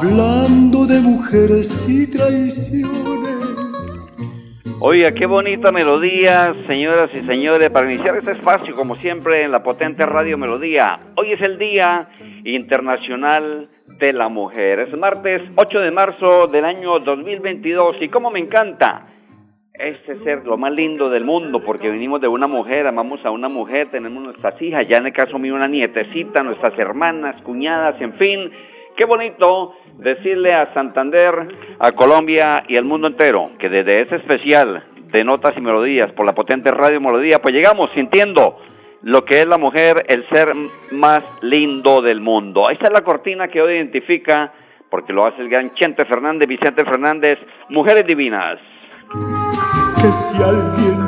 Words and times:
Hablando 0.00 0.86
de 0.86 1.00
mujeres 1.00 1.88
y 1.88 2.06
traiciones. 2.08 2.86
Oiga, 4.80 5.10
qué 5.10 5.26
bonita 5.26 5.72
melodía, 5.72 6.54
señoras 6.68 7.10
y 7.14 7.26
señores, 7.26 7.68
para 7.70 7.92
iniciar 7.92 8.16
este 8.16 8.30
espacio, 8.30 8.76
como 8.76 8.94
siempre, 8.94 9.42
en 9.42 9.50
la 9.50 9.64
potente 9.64 10.06
Radio 10.06 10.38
Melodía. 10.38 11.00
Hoy 11.16 11.32
es 11.32 11.40
el 11.40 11.58
Día 11.58 12.06
Internacional 12.44 13.64
de 13.98 14.12
la 14.12 14.28
Mujer. 14.28 14.78
Es 14.78 14.96
martes 14.96 15.42
8 15.56 15.80
de 15.80 15.90
marzo 15.90 16.46
del 16.46 16.64
año 16.64 17.00
2022 17.00 17.96
y 18.00 18.08
como 18.08 18.30
me 18.30 18.38
encanta 18.38 19.02
este 19.78 20.18
ser 20.24 20.44
lo 20.44 20.56
más 20.56 20.72
lindo 20.72 21.08
del 21.08 21.24
mundo 21.24 21.62
porque 21.64 21.88
venimos 21.88 22.20
de 22.20 22.28
una 22.28 22.46
mujer, 22.46 22.86
amamos 22.86 23.24
a 23.24 23.30
una 23.30 23.48
mujer, 23.48 23.88
tenemos 23.90 24.22
nuestras 24.22 24.60
hijas, 24.60 24.88
ya 24.88 24.98
en 24.98 25.06
el 25.06 25.12
caso 25.12 25.38
mío 25.38 25.54
una 25.54 25.68
nietecita, 25.68 26.42
nuestras 26.42 26.76
hermanas, 26.78 27.40
cuñadas, 27.42 28.00
en 28.00 28.12
fin, 28.14 28.50
Qué 28.98 29.04
bonito 29.04 29.76
decirle 29.98 30.52
a 30.52 30.74
Santander, 30.74 31.54
a 31.78 31.92
Colombia 31.92 32.64
y 32.66 32.76
al 32.76 32.84
mundo 32.84 33.06
entero 33.06 33.52
que 33.56 33.68
desde 33.68 34.02
ese 34.02 34.16
especial 34.16 34.82
de 35.12 35.22
notas 35.22 35.56
y 35.56 35.60
melodías 35.60 36.10
por 36.14 36.26
la 36.26 36.32
potente 36.32 36.72
radio 36.72 37.00
Melodía, 37.00 37.40
pues 37.40 37.54
llegamos 37.54 37.90
sintiendo 37.94 38.58
lo 39.02 39.24
que 39.24 39.40
es 39.40 39.46
la 39.46 39.56
mujer, 39.56 40.04
el 40.08 40.28
ser 40.30 40.52
más 40.90 41.22
lindo 41.42 42.02
del 42.02 42.20
mundo. 42.20 42.70
Esta 42.70 42.88
es 42.88 42.92
la 42.92 43.02
cortina 43.02 43.46
que 43.46 43.62
hoy 43.62 43.74
identifica, 43.74 44.52
porque 44.90 45.12
lo 45.12 45.26
hace 45.26 45.42
el 45.42 45.48
gran 45.48 45.72
Chente 45.74 46.04
Fernández, 46.04 46.48
Vicente 46.48 46.84
Fernández, 46.84 47.38
Mujeres 47.68 48.04
Divinas. 48.04 48.58
Que 49.94 50.08
si 50.08 50.42
alguien 50.42 50.98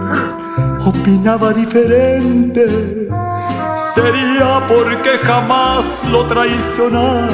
opinaba 0.87 1.53
diferente, 1.53 2.67
porque 4.69 5.11
jamás 5.19 6.09
lo 6.11 6.27
traicionaron. 6.27 7.31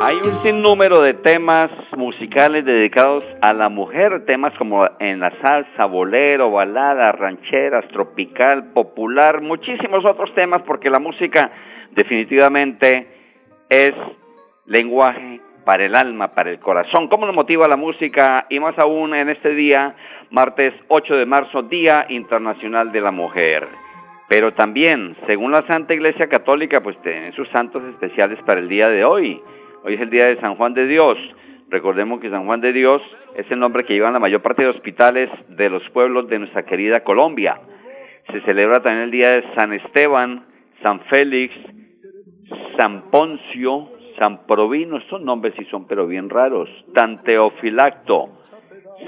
Hay 0.00 0.16
un 0.16 0.36
sinnúmero 0.36 1.02
de 1.02 1.12
temas 1.14 1.70
musicales 1.96 2.64
dedicados 2.64 3.22
a 3.42 3.52
la 3.52 3.68
mujer, 3.68 4.24
temas 4.24 4.54
como 4.56 4.88
en 4.98 5.20
la 5.20 5.30
salsa, 5.42 5.84
bolero, 5.84 6.50
balada, 6.50 7.12
rancheras, 7.12 7.86
tropical, 7.88 8.70
popular, 8.72 9.42
muchísimos 9.42 10.04
otros 10.06 10.34
temas 10.34 10.62
porque 10.62 10.88
la 10.88 11.00
música 11.00 11.50
definitivamente 11.90 13.06
es 13.68 13.92
lenguaje 14.66 15.40
para 15.66 15.84
el 15.84 15.96
alma, 15.96 16.28
para 16.28 16.50
el 16.50 16.58
corazón. 16.60 17.08
¿Cómo 17.08 17.26
nos 17.26 17.34
motiva 17.34 17.68
la 17.68 17.76
música? 17.76 18.46
Y 18.48 18.58
más 18.58 18.78
aún 18.78 19.14
en 19.14 19.28
este 19.28 19.50
día, 19.50 19.94
martes 20.30 20.72
8 20.88 21.14
de 21.14 21.26
marzo, 21.26 21.62
Día 21.62 22.06
Internacional 22.08 22.90
de 22.90 23.00
la 23.02 23.10
Mujer. 23.10 23.89
Pero 24.30 24.54
también, 24.54 25.16
según 25.26 25.50
la 25.50 25.66
Santa 25.66 25.92
Iglesia 25.92 26.28
Católica, 26.28 26.80
pues 26.80 26.96
tienen 27.02 27.32
sus 27.32 27.48
santos 27.48 27.82
especiales 27.86 28.38
para 28.46 28.60
el 28.60 28.68
día 28.68 28.88
de 28.88 29.04
hoy. 29.04 29.42
Hoy 29.82 29.94
es 29.94 30.00
el 30.00 30.08
día 30.08 30.26
de 30.26 30.40
San 30.40 30.54
Juan 30.54 30.72
de 30.72 30.86
Dios. 30.86 31.18
Recordemos 31.68 32.20
que 32.20 32.30
San 32.30 32.46
Juan 32.46 32.60
de 32.60 32.72
Dios 32.72 33.02
es 33.34 33.50
el 33.50 33.58
nombre 33.58 33.84
que 33.84 33.92
llevan 33.92 34.12
la 34.12 34.20
mayor 34.20 34.40
parte 34.40 34.62
de 34.62 34.68
hospitales 34.68 35.28
de 35.48 35.68
los 35.68 35.82
pueblos 35.90 36.28
de 36.28 36.38
nuestra 36.38 36.62
querida 36.62 37.02
Colombia. 37.02 37.60
Se 38.30 38.40
celebra 38.42 38.80
también 38.80 39.06
el 39.06 39.10
día 39.10 39.30
de 39.30 39.52
San 39.56 39.72
Esteban, 39.72 40.44
San 40.80 41.00
Félix, 41.06 41.52
San 42.78 43.10
Poncio, 43.10 43.88
San 44.16 44.46
Provino, 44.46 44.98
estos 44.98 45.20
nombres 45.22 45.54
sí 45.58 45.64
son 45.72 45.88
pero 45.88 46.06
bien 46.06 46.30
raros, 46.30 46.68
Tan 46.94 47.24
Teofilacto, 47.24 48.28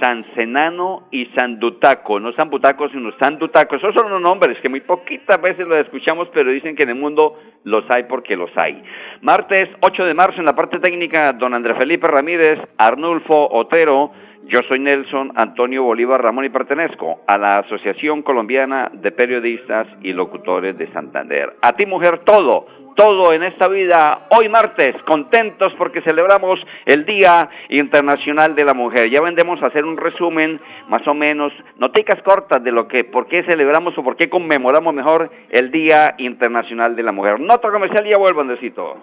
San 0.01 0.25
Senano 0.35 1.09
y 1.11 1.27
San 1.27 1.59
Dutaco, 1.59 2.19
no 2.21 2.33
San 2.33 2.51
Butaco, 2.51 2.89
sino 2.89 3.13
San 3.19 3.39
Dutaco. 3.39 3.77
Esos 3.77 3.95
son 3.95 4.11
los 4.11 4.21
nombres 4.21 4.59
que 4.61 4.69
muy 4.69 4.81
poquitas 4.81 5.41
veces 5.41 5.67
los 5.67 5.79
escuchamos, 5.79 6.29
pero 6.33 6.51
dicen 6.51 6.77
que 6.77 6.83
en 6.83 6.91
el 6.91 6.95
mundo 6.97 7.39
los 7.65 7.89
hay 7.91 8.05
porque 8.05 8.37
los 8.37 8.51
hay. 8.57 8.83
Martes 9.21 9.69
8 9.81 10.05
de 10.05 10.15
marzo 10.15 10.41
en 10.41 10.47
la 10.47 10.57
parte 10.57 10.79
técnica, 10.79 11.33
don 11.33 11.55
Andrés 11.55 11.79
Felipe 11.79 12.09
Ramírez, 12.09 12.59
Arnulfo 12.79 13.49
Otero, 13.53 14.13
yo 14.45 14.61
soy 14.69 14.81
Nelson 14.81 15.33
Antonio 15.37 15.85
Bolívar 15.85 16.21
Ramón 16.21 16.45
y 16.45 16.49
pertenezco 16.49 17.21
a 17.29 17.39
la 17.39 17.59
Asociación 17.59 18.23
Colombiana 18.23 18.91
de 18.93 19.13
Periodistas 19.13 19.87
y 20.03 20.13
Locutores 20.13 20.77
de 20.77 20.93
Santander. 20.93 21.55
A 21.63 21.75
ti 21.75 21.87
mujer 21.87 22.19
todo 22.25 22.67
todo 22.95 23.33
en 23.33 23.43
esta 23.43 23.69
vida. 23.69 24.27
Hoy 24.31 24.49
martes, 24.49 24.95
contentos 25.07 25.73
porque 25.79 26.03
celebramos 26.03 26.59
el 26.87 27.05
Día 27.05 27.49
Internacional 27.69 28.55
de 28.55 28.65
la 28.65 28.75
Mujer. 28.75 29.11
Ya 29.11 29.21
vendemos 29.21 29.63
a 29.63 29.67
hacer 29.67 29.85
un 29.85 29.97
resumen, 29.97 30.61
más 30.89 31.07
o 31.07 31.15
menos, 31.15 31.53
noticas 31.79 32.23
cortas 32.23 32.63
de 32.63 32.73
lo 32.73 32.89
que, 32.89 33.05
por 33.05 33.27
qué 33.27 33.43
celebramos 33.45 33.97
o 33.97 34.03
por 34.03 34.17
qué 34.17 34.29
conmemoramos 34.29 34.95
mejor 34.95 35.31
el 35.51 35.71
Día 35.71 36.15
Internacional 36.19 36.97
de 36.97 37.03
la 37.03 37.13
Mujer. 37.13 37.41
Nota 37.41 37.71
comercial 37.71 38.07
y 38.07 38.11
ya 38.11 38.19
vuelvo, 38.19 38.41
Andresito. 38.41 38.97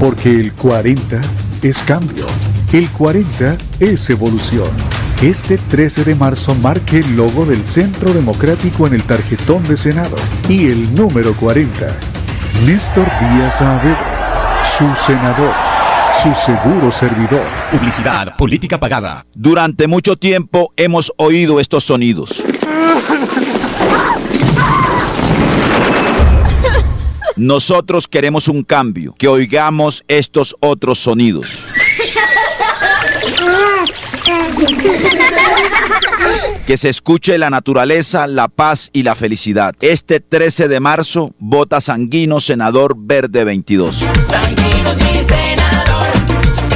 Porque 0.00 0.30
el 0.30 0.52
40 0.54 1.16
es 1.62 1.82
cambio. 1.82 2.26
El 2.72 2.90
40 2.90 3.56
es 3.80 4.10
evolución. 4.10 4.70
Este 5.22 5.56
13 5.56 6.04
de 6.04 6.14
marzo 6.16 6.54
marque 6.56 6.98
el 6.98 7.16
logo 7.16 7.44
del 7.44 7.64
Centro 7.64 8.12
Democrático 8.12 8.88
en 8.88 8.94
el 8.94 9.04
tarjetón 9.04 9.62
de 9.64 9.76
Senado 9.76 10.16
y 10.48 10.70
el 10.70 10.94
número 10.96 11.32
40 11.38 12.21
Néstor 12.60 13.10
Díaz 13.18 13.58
Saavedra, 13.58 14.64
su 14.64 14.84
senador, 15.04 15.52
su 16.22 16.32
seguro 16.34 16.92
servidor. 16.92 17.44
Publicidad, 17.72 18.36
política 18.36 18.78
pagada. 18.78 19.26
Durante 19.34 19.88
mucho 19.88 20.16
tiempo 20.16 20.72
hemos 20.76 21.12
oído 21.16 21.58
estos 21.58 21.82
sonidos. 21.82 22.40
Nosotros 27.34 28.06
queremos 28.06 28.46
un 28.46 28.62
cambio, 28.62 29.16
que 29.18 29.26
oigamos 29.26 30.04
estos 30.06 30.54
otros 30.60 31.00
sonidos. 31.00 31.46
Que 36.66 36.76
se 36.78 36.88
escuche 36.88 37.36
la 37.38 37.50
naturaleza, 37.50 38.26
la 38.26 38.48
paz 38.48 38.90
y 38.92 39.02
la 39.02 39.14
felicidad. 39.14 39.74
Este 39.80 40.20
13 40.20 40.68
de 40.68 40.80
marzo, 40.80 41.34
vota 41.38 41.80
Sanguino, 41.80 42.40
senador 42.40 42.94
Verde 42.96 43.44
22. 43.44 44.04
Sanguino, 44.24 44.94
sí, 44.94 45.22
senador 45.24 46.06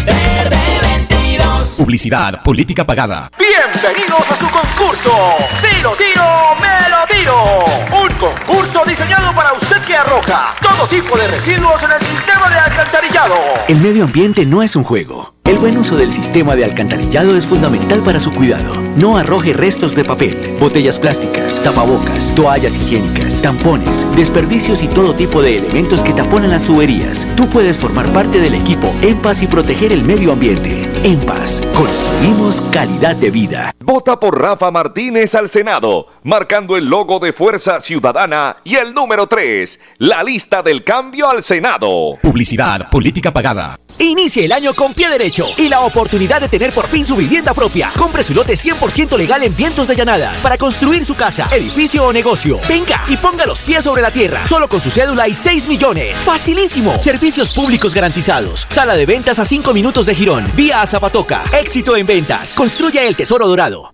Verde 0.05 0.81
22. 0.83 1.77
Publicidad, 1.79 2.43
política 2.43 2.85
pagada. 2.85 3.31
Bienvenidos 3.39 4.31
a 4.31 4.37
su 4.37 4.49
concurso. 4.49 5.13
Si 5.61 5.81
lo 5.83 5.93
tiro, 5.93 6.25
me 6.61 6.89
lo 6.91 7.07
tiro. 7.09 7.65
Un 8.03 8.13
concurso 8.19 8.83
diseñado 8.87 9.33
para 9.35 9.53
usted 9.53 9.81
que 9.83 9.95
arroja 9.95 10.57
todo 10.61 10.89
tipo 10.89 11.17
de 11.17 11.29
residuos 11.29 11.81
en 11.85 11.93
el 11.93 12.03
sistema 12.05 12.51
de 12.51 12.59
alcantarillado. 12.59 13.37
El 13.69 13.77
medio 13.77 14.03
ambiente 14.05 14.45
no 14.45 14.63
es 14.63 14.75
un 14.75 14.83
juego 14.83 15.36
el 15.49 15.59
buen 15.59 15.79
uso 15.79 15.97
del 15.97 16.11
sistema 16.11 16.57
de 16.57 16.65
alcantarillado 16.65 17.37
es 17.37 17.47
fundamental 17.47 18.03
para 18.03 18.19
su 18.19 18.33
cuidado. 18.33 18.83
No 18.97 19.17
arroje 19.17 19.53
restos 19.53 19.95
de 19.95 20.05
papel, 20.05 20.57
botellas 20.59 20.99
plásticas, 20.99 21.63
tapabocas, 21.63 22.35
toallas 22.35 22.77
higiénicas, 22.77 23.41
tampones, 23.43 24.07
desperdicios 24.17 24.83
y 24.83 24.89
todo 24.89 25.15
tipo 25.15 25.43
de 25.43 25.59
elementos 25.59 26.03
que 26.03 26.13
taponan 26.13 26.51
las 26.51 26.65
tuberías. 26.65 27.29
Tú 27.37 27.49
puedes 27.49 27.79
formar 27.79 28.13
parte 28.13 28.41
del 28.41 28.55
equipo 28.55 28.93
En 29.03 29.23
Paz 29.23 29.43
y 29.43 29.47
proteger 29.47 29.93
el 29.93 30.03
medio 30.03 30.33
ambiente. 30.33 30.91
En 31.05 31.21
Paz, 31.21 31.63
construimos 31.75 32.61
calidad 32.73 33.15
de 33.15 33.31
vida. 33.31 33.73
Vota 33.79 34.19
por 34.19 34.41
Rafa 34.41 34.73
Martínez 34.73 35.37
al 35.37 35.49
Senado, 35.49 36.09
marcando 36.25 36.77
el 36.77 36.87
logo 36.87 37.21
de 37.21 37.33
Fuerza 37.33 37.79
Ciudadana 37.79 38.57
y 38.65 38.75
el 38.75 38.93
número 38.93 39.29
3, 39.29 39.79
la 39.99 40.25
lista 40.25 40.63
del 40.63 40.83
cambio 40.83 41.31
al 41.31 41.45
Senado. 41.45 42.19
Publicidad, 42.21 42.91
política 42.91 43.33
pagada. 43.33 43.79
Inicie 43.99 44.45
el 44.45 44.53
año 44.53 44.75
con 44.75 44.93
pie 44.93 45.09
derecho 45.09 45.36
y 45.57 45.69
la 45.69 45.81
oportunidad 45.81 46.41
de 46.41 46.49
tener 46.49 46.73
por 46.73 46.89
fin 46.89 47.05
su 47.05 47.17
vivienda 47.17 47.53
propia. 47.53 47.93
Compre 47.99 48.25
su 48.25 48.33
lote 48.33 48.55
100% 48.55 49.17
legal 49.19 49.43
en 49.43 49.55
Vientos 49.55 49.87
de 49.87 49.95
Llanadas 49.95 50.41
para 50.41 50.57
construir 50.57 51.05
su 51.05 51.15
casa, 51.15 51.47
edificio 51.53 52.05
o 52.05 52.13
negocio. 52.13 52.59
Venga 52.69 53.03
y 53.09 53.17
ponga 53.17 53.45
los 53.45 53.61
pies 53.63 53.85
sobre 53.85 54.03
la 54.03 54.11
tierra, 54.11 54.47
solo 54.47 54.69
con 54.69 54.81
su 54.81 54.91
cédula 54.91 55.29
y 55.29 55.35
6 55.35 55.69
millones. 55.69 56.19
Facilísimo. 56.21 56.99
Servicios 56.99 57.53
públicos 57.53 57.95
garantizados. 57.95 58.67
Sala 58.71 58.97
de 58.97 59.05
ventas 59.05 59.39
a 59.39 59.45
5 59.45 59.75
minutos 59.75 60.07
de 60.07 60.15
Girón. 60.15 60.51
Vía 60.55 60.81
a 60.81 60.87
Zapatoca. 60.87 61.43
Éxito 61.53 61.97
en 61.97 62.07
ventas. 62.07 62.55
Construya 62.55 63.03
el 63.03 63.17
tesoro 63.17 63.47
dorado. 63.47 63.93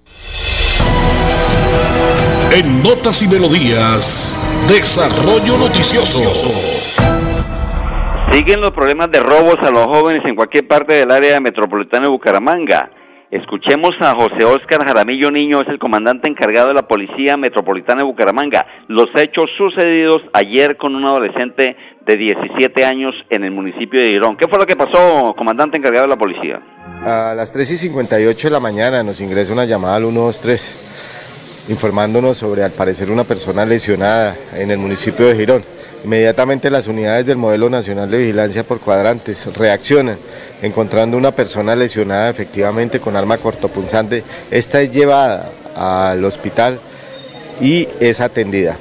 En 2.53 2.83
Notas 2.83 3.23
y 3.23 3.29
Melodías, 3.29 4.37
Desarrollo 4.69 5.57
Noticioso. 5.57 6.31
Siguen 8.33 8.63
los 8.63 8.71
problemas 8.71 9.11
de 9.11 9.21
robos 9.21 9.57
a 9.61 9.71
los 9.71 9.85
jóvenes 9.85 10.23
en 10.25 10.35
cualquier 10.35 10.67
parte 10.67 10.95
del 10.95 11.11
área 11.11 11.39
metropolitana 11.39 12.05
de 12.05 12.11
Bucaramanga. 12.11 12.91
Escuchemos 13.31 13.91
a 14.01 14.13
José 14.13 14.47
Óscar 14.47 14.87
Jaramillo 14.87 15.31
Niño, 15.31 15.61
es 15.61 15.69
el 15.69 15.79
comandante 15.79 16.31
encargado 16.31 16.69
de 16.69 16.75
la 16.75 16.89
Policía 16.89 17.37
Metropolitana 17.37 18.01
de 18.01 18.07
Bucaramanga. 18.07 18.65
Los 18.89 19.09
hechos 19.17 19.51
sucedidos 19.59 20.23
ayer 20.33 20.79
con 20.79 20.95
un 20.95 21.05
adolescente 21.05 21.77
de 22.07 22.17
17 22.17 22.85
años 22.87 23.15
en 23.29 23.45
el 23.45 23.51
municipio 23.51 24.01
de 24.01 24.13
Irón. 24.13 24.39
¿Qué 24.39 24.49
fue 24.49 24.59
lo 24.59 24.65
que 24.65 24.77
pasó, 24.77 25.35
comandante 25.37 25.77
encargado 25.77 26.07
de 26.07 26.13
la 26.13 26.19
policía? 26.19 26.59
A 27.03 27.35
las 27.35 27.53
3 27.53 27.71
y 27.71 27.77
58 27.77 28.49
de 28.49 28.53
la 28.53 28.61
mañana 28.61 29.03
nos 29.03 29.21
ingresa 29.21 29.53
una 29.53 29.67
llamada 29.67 29.97
al 29.97 30.05
123 30.05 31.69
informándonos 31.69 32.39
sobre 32.39 32.65
al 32.65 32.73
parecer 32.73 33.11
una 33.11 33.25
persona 33.25 33.67
lesionada 33.67 34.37
en 34.55 34.71
el 34.71 34.79
municipio 34.79 35.27
de 35.27 35.37
Girón. 35.37 35.63
Inmediatamente 36.05 36.69
las 36.69 36.89
unidades 36.89 37.27
del 37.27 37.37
Modelo 37.37 37.71
Nacional 37.71 38.11
de 38.11 38.19
Vigilancia 38.19 38.65
por 38.65 38.81
Cuadrantes 38.81 39.47
reaccionan, 39.55 40.19
encontrando 40.61 41.17
una 41.17 41.31
persona 41.31 41.77
lesionada 41.77 42.29
efectivamente 42.29 42.99
con 42.99 43.15
arma 43.15 43.39
cortopunzante. 43.39 44.25
Esta 44.51 44.81
es 44.81 44.91
llevada 44.91 45.51
al 45.77 46.25
hospital 46.25 46.81
y 47.61 47.89
es 48.01 48.21
atendida. 48.21 48.77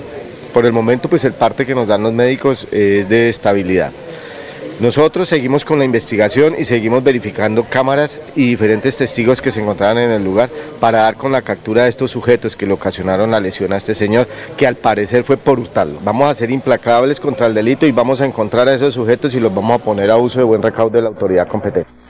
Por 0.51 0.65
el 0.65 0.71
momento, 0.73 1.09
pues 1.09 1.23
el 1.23 1.33
parte 1.33 1.65
que 1.65 1.75
nos 1.75 1.88
dan 1.88 2.03
los 2.03 2.13
médicos 2.13 2.68
es 2.71 3.07
de 3.07 3.29
estabilidad. 3.29 3.91
Nosotros 4.79 5.29
seguimos 5.29 5.63
con 5.63 5.77
la 5.77 5.85
investigación 5.85 6.56
y 6.57 6.63
seguimos 6.63 7.03
verificando 7.03 7.65
cámaras 7.69 8.21
y 8.35 8.47
diferentes 8.50 8.97
testigos 8.97 9.41
que 9.41 9.51
se 9.51 9.62
encontraban 9.62 10.00
en 10.00 10.12
el 10.12 10.23
lugar 10.23 10.50
para 10.79 11.01
dar 11.01 11.15
con 11.15 11.31
la 11.31 11.44
captura 11.44 11.83
de 11.83 11.89
estos 11.89 12.12
sujetos 12.12 12.56
que 12.56 12.65
le 12.65 12.73
ocasionaron 12.73 13.29
la 13.29 13.39
lesión 13.39 13.73
a 13.73 13.77
este 13.77 13.94
señor, 13.94 14.27
que 14.57 14.65
al 14.65 14.75
parecer 14.75 15.23
fue 15.23 15.38
por 15.38 15.59
hurtarlo. 15.59 16.00
Vamos 16.03 16.29
a 16.29 16.35
ser 16.35 16.50
implacables 16.50 17.19
contra 17.19 17.45
el 17.47 17.53
delito 17.53 17.85
y 17.85 17.91
vamos 17.91 18.21
a 18.21 18.25
encontrar 18.25 18.68
a 18.68 18.73
esos 18.73 18.95
sujetos 18.95 19.35
y 19.35 19.39
los 19.39 19.53
vamos 19.53 19.79
a 19.79 19.83
poner 19.83 20.09
a 20.09 20.18
uso 20.18 20.39
de 20.39 20.45
buen 20.45 20.63
recaudo 20.63 20.89
de 20.89 21.03
la 21.03 21.09
autoridad 21.09 21.47
competente. 21.47 22.00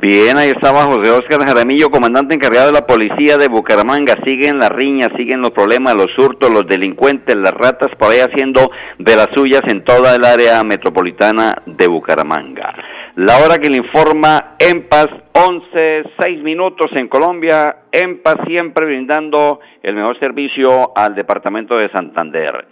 Bien, 0.00 0.36
ahí 0.38 0.50
estaba 0.50 0.84
José 0.84 1.10
Oscar 1.10 1.44
Jaramillo, 1.44 1.90
comandante 1.90 2.32
encargado 2.32 2.68
de 2.68 2.72
la 2.72 2.86
policía 2.86 3.36
de 3.36 3.48
Bucaramanga. 3.48 4.14
Siguen 4.24 4.60
las 4.60 4.70
riñas, 4.70 5.08
siguen 5.16 5.40
los 5.40 5.50
problemas, 5.50 5.96
los 5.96 6.16
hurtos, 6.16 6.52
los 6.52 6.68
delincuentes, 6.68 7.34
las 7.34 7.52
ratas 7.52 7.88
por 7.98 8.12
ahí 8.12 8.20
haciendo 8.20 8.70
de 8.96 9.16
las 9.16 9.26
suyas 9.34 9.62
en 9.66 9.82
toda 9.82 10.14
el 10.14 10.24
área 10.24 10.62
metropolitana 10.62 11.62
de 11.66 11.88
Bucaramanga. 11.88 12.74
La 13.16 13.38
hora 13.38 13.58
que 13.58 13.70
le 13.70 13.78
informa 13.78 14.54
en 14.60 14.88
paz, 14.88 15.08
11, 15.32 16.04
6 16.16 16.42
minutos 16.44 16.92
en 16.94 17.08
Colombia, 17.08 17.78
en 17.90 18.22
paz 18.22 18.36
siempre 18.46 18.86
brindando 18.86 19.58
el 19.82 19.96
mejor 19.96 20.16
servicio 20.20 20.96
al 20.96 21.16
departamento 21.16 21.76
de 21.76 21.90
Santander. 21.90 22.68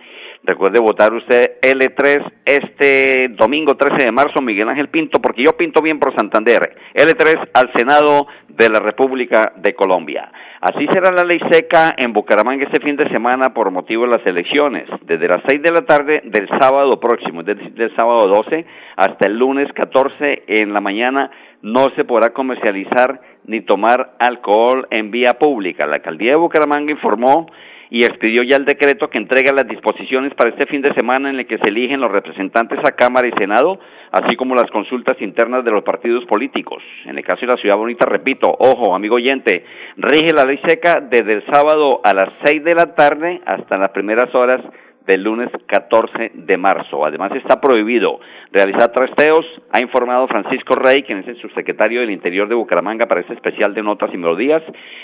Recuerde 0.46 0.78
votar 0.78 1.12
usted 1.12 1.58
L3 1.60 2.32
este 2.44 3.28
domingo 3.31 3.76
13 3.76 4.04
de 4.04 4.12
marzo, 4.12 4.40
Miguel 4.40 4.69
Ángel 4.69 4.88
Pinto, 4.88 5.20
porque 5.20 5.43
yo 5.43 5.56
pinto 5.56 5.82
bien 5.82 5.98
por 5.98 6.14
Santander. 6.14 6.76
L3 6.94 7.48
al 7.52 7.72
Senado 7.75 8.28
de 8.46 8.69
la 8.70 8.78
República 8.78 9.52
de 9.56 9.75
Colombia. 9.75 10.31
Así 10.60 10.87
será 10.93 11.10
la 11.10 11.25
ley 11.25 11.40
seca 11.50 11.96
en 11.96 12.12
Bucaramanga 12.12 12.64
este 12.64 12.81
fin 12.81 12.94
de 12.94 13.08
semana 13.10 13.52
por 13.52 13.72
motivo 13.72 14.04
de 14.04 14.10
las 14.10 14.25
elecciones. 14.25 14.88
Desde 15.02 15.26
las 15.26 15.43
6 15.48 15.62
de 15.62 15.72
la 15.72 15.82
tarde 15.82 16.22
del 16.25 16.49
sábado 16.60 17.00
próximo, 17.00 17.40
es 17.40 17.46
decir, 17.46 17.72
del 17.75 17.94
sábado 17.96 18.28
12 18.28 18.64
hasta 18.96 19.26
el 19.26 19.37
lunes 19.37 19.66
14 19.72 20.44
en 20.46 20.72
la 20.72 20.81
mañana, 20.81 21.28
no 21.62 21.90
se 21.96 22.04
podrá 22.04 22.32
comercializar 22.32 23.20
ni 23.46 23.62
tomar 23.62 24.14
alcohol 24.20 24.87
en 24.90 25.10
vía 25.10 25.40
pública. 25.40 25.88
La 25.88 25.96
alcaldía 25.96 26.31
de 26.31 26.37
Bucaramanga 26.37 26.92
informó 26.92 27.49
y 27.90 28.04
expidió 28.04 28.42
ya 28.42 28.56
el 28.56 28.64
decreto 28.64 29.08
que 29.08 29.18
entrega 29.18 29.52
las 29.52 29.68
disposiciones 29.68 30.34
para 30.34 30.50
este 30.50 30.66
fin 30.66 30.82
de 30.82 30.94
semana 30.94 31.30
en 31.30 31.38
el 31.38 31.46
que 31.46 31.58
se 31.58 31.68
eligen 31.68 32.00
los 32.00 32.10
representantes 32.10 32.78
a 32.84 32.92
Cámara 32.92 33.28
y 33.28 33.32
Senado, 33.38 33.78
así 34.10 34.36
como 34.36 34.54
las 34.54 34.70
consultas 34.70 35.20
internas 35.20 35.64
de 35.64 35.70
los 35.70 35.84
partidos 35.84 36.24
políticos. 36.26 36.82
En 37.04 37.18
el 37.18 37.24
caso 37.24 37.42
de 37.42 37.48
la 37.48 37.56
Ciudad 37.56 37.76
Bonita, 37.76 38.06
repito, 38.06 38.48
ojo, 38.58 38.94
amigo 38.94 39.16
oyente, 39.16 39.64
rige 39.96 40.32
la 40.32 40.44
ley 40.44 40.58
seca 40.66 41.00
desde 41.00 41.34
el 41.34 41.44
sábado 41.46 42.00
a 42.02 42.14
las 42.14 42.28
seis 42.44 42.62
de 42.64 42.74
la 42.74 42.94
tarde 42.94 43.40
hasta 43.44 43.78
las 43.78 43.90
primeras 43.90 44.34
horas 44.34 44.60
del 45.06 45.22
lunes 45.22 45.48
14 45.66 46.32
de 46.34 46.56
marzo. 46.56 47.04
Además 47.04 47.32
está 47.34 47.60
prohibido 47.60 48.20
realizar 48.52 48.92
trasteos, 48.92 49.44
ha 49.72 49.80
informado 49.80 50.26
Francisco 50.28 50.74
Rey, 50.74 51.02
quien 51.02 51.18
es 51.18 51.28
el 51.28 51.40
subsecretario 51.40 52.00
del 52.00 52.10
Interior 52.10 52.48
de 52.48 52.54
Bucaramanga 52.54 53.06
para 53.06 53.20
este 53.20 53.34
especial 53.34 53.74
de 53.74 53.82
notas 53.82 54.10
y 54.12 54.16
melodías. 54.16 54.62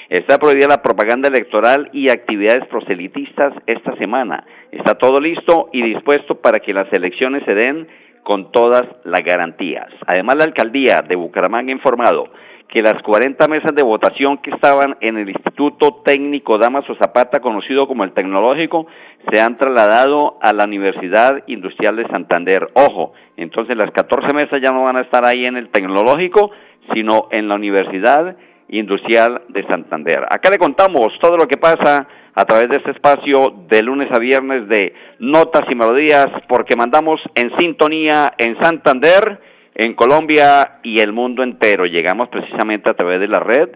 Está 0.09 0.39
prohibida 0.39 0.69
la 0.69 0.83
propaganda 0.83 1.29
electoral 1.29 1.91
y 1.93 2.11
actividades 2.11 2.67
proselitistas 2.69 3.55
esta 3.67 3.97
semana. 3.97 4.45
Está 4.71 4.95
todo 4.95 5.21
listo 5.21 5.69
y 5.73 5.83
dispuesto 5.83 6.41
para 6.41 6.61
que 6.61 6.73
las 6.73 6.93
elecciones 6.93 7.45
se 7.45 7.55
den 7.55 7.89
con 8.23 8.53
todas 8.53 8.85
las 9.05 9.23
garantías. 9.23 9.89
Además, 10.07 10.37
la 10.37 10.45
alcaldía 10.45 11.03
de 11.03 11.17
Bucaramanga 11.17 11.71
ha 11.71 11.77
informado 11.77 12.29
que 12.73 12.81
las 12.81 13.03
40 13.03 13.49
mesas 13.49 13.75
de 13.75 13.83
votación 13.83 14.39
que 14.39 14.51
estaban 14.51 14.97
en 15.03 15.19
el 15.19 15.29
Instituto 15.29 16.01
Técnico 16.03 16.57
Damaso 16.57 16.95
Zapata, 16.95 17.41
conocido 17.41 17.87
como 17.87 18.03
el 18.03 18.13
Tecnológico, 18.13 18.87
se 19.31 19.43
han 19.43 19.59
trasladado 19.59 20.39
a 20.41 20.55
la 20.55 20.65
Universidad 20.65 21.43
Industrial 21.49 21.95
de 21.97 22.09
Santander. 22.09 22.71
Ojo, 22.73 23.13
entonces 23.37 23.77
las 23.77 23.91
14 23.91 24.35
mesas 24.35 24.59
ya 24.63 24.73
no 24.73 24.85
van 24.85 24.97
a 24.97 25.03
estar 25.03 25.27
ahí 25.27 25.45
en 25.45 25.59
el 25.59 25.69
Tecnológico, 25.69 26.51
sino 26.95 27.29
en 27.31 27.47
la 27.47 27.57
Universidad 27.57 28.39
Industrial 28.69 29.43
de 29.49 29.67
Santander. 29.67 30.25
Acá 30.31 30.49
le 30.49 30.57
contamos 30.57 31.09
todo 31.21 31.37
lo 31.37 31.47
que 31.47 31.59
pasa 31.59 32.09
a 32.35 32.45
través 32.47 32.71
de 32.71 32.79
este 32.79 32.93
espacio 32.93 33.53
de 33.69 33.83
lunes 33.83 34.09
a 34.11 34.19
viernes 34.19 34.67
de 34.71 34.95
notas 35.19 35.65
y 35.71 35.75
melodías, 35.75 36.29
porque 36.49 36.75
mandamos 36.75 37.21
en 37.35 37.55
sintonía 37.59 38.33
en 38.39 38.59
Santander 38.63 39.52
en 39.75 39.95
Colombia 39.95 40.81
y 40.83 41.01
el 41.01 41.13
mundo 41.13 41.43
entero. 41.43 41.87
Llegamos 41.87 42.29
precisamente 42.29 42.91
a 42.91 42.95
través 42.95 43.21
de 43.21 43.29
la 43.29 43.41
red 43.41 43.71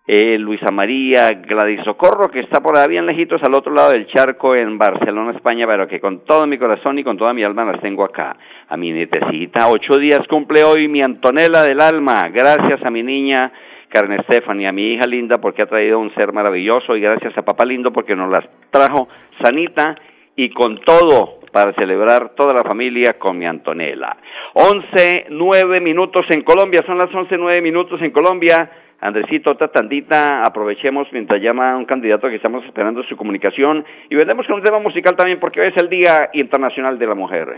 eh, 0.07 0.37
Luisa 0.39 0.73
María, 0.73 1.31
Gladys 1.31 1.85
Socorro, 1.85 2.29
que 2.29 2.41
está 2.41 2.61
por 2.61 2.77
ahí 2.77 2.89
bien 2.89 3.07
lejitos 3.07 3.41
al 3.43 3.55
otro 3.55 3.73
lado 3.73 3.93
del 3.93 4.07
charco 4.09 4.57
en 4.57 4.77
Barcelona, 4.77 5.33
España, 5.33 5.67
pero 5.67 5.87
que 5.87 6.01
con 6.01 6.25
todo 6.25 6.47
mi 6.47 6.59
corazón 6.59 6.99
y 6.99 7.05
con 7.05 7.17
toda 7.17 7.33
mi 7.33 7.45
alma 7.45 7.65
las 7.65 7.81
tengo 7.81 8.05
acá. 8.05 8.37
A 8.69 8.77
mi 8.77 8.91
nietecita, 8.91 9.69
ocho 9.69 9.99
días 9.99 10.21
cumple 10.29 10.65
hoy 10.65 10.89
mi 10.89 11.03
Antonella 11.03 11.63
del 11.63 11.81
alma, 11.81 12.29
gracias 12.31 12.85
a 12.85 12.91
mi 12.91 13.03
niña 13.03 13.53
Carmen 13.89 14.23
Stephanie, 14.25 14.67
a 14.67 14.73
mi 14.73 14.95
hija 14.95 15.07
linda 15.07 15.39
porque 15.39 15.63
ha 15.63 15.67
traído 15.67 15.99
un 15.99 16.13
ser 16.15 16.33
maravilloso 16.33 16.97
y 16.97 17.01
gracias 17.01 17.37
a 17.37 17.43
papá 17.43 17.65
lindo 17.65 17.93
porque 17.93 18.17
nos 18.17 18.31
las 18.31 18.45
trajo 18.71 19.07
sanita 19.43 19.95
y 20.35 20.49
con 20.51 20.81
todo 20.81 21.41
para 21.53 21.75
celebrar 21.75 22.31
toda 22.35 22.55
la 22.55 22.65
familia 22.65 23.19
con 23.19 23.37
mi 23.37 23.45
Antonella. 23.45 24.17
Once, 24.55 25.27
nueve 25.29 25.81
minutos 25.81 26.25
en 26.31 26.43
Colombia, 26.43 26.83
son 26.87 26.97
las 26.97 27.15
once, 27.15 27.37
nueve 27.37 27.61
minutos 27.61 28.01
en 28.01 28.11
Colombia. 28.11 28.71
Andresito, 29.03 29.51
otra 29.51 29.67
tandita, 29.67 30.45
aprovechemos 30.45 31.09
mientras 31.13 31.43
llama 31.43 31.77
un 31.77 31.87
candidato 31.87 32.29
que 32.29 32.37
estamos 32.37 32.65
esperando 32.65 33.03
su 33.03 33.17
comunicación 33.17 33.85
y 34.09 34.15
vendemos 34.15 34.47
con 34.47 34.55
un 34.55 34.63
tema 34.63 34.79
musical 34.79 35.17
también 35.17 35.41
porque 35.41 35.61
hoy 35.61 35.71
es 35.75 35.83
el 35.83 35.89
Día 35.89 36.31
Internacional 36.35 37.01
de 37.01 37.07
la 37.09 37.17
Mujer. 37.17 37.49